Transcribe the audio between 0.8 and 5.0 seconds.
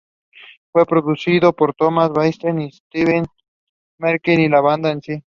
producido por Thomas Bangalter, Steve Mackey y la banda en